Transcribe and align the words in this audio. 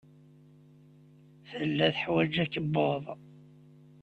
Tella 1.49 1.87
teḥwaj 1.95 2.33
akebbuḍ. 2.43 3.03